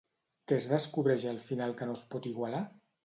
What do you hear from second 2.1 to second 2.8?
pot igualar?